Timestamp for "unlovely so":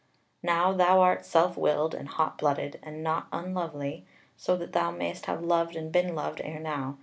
3.31-4.55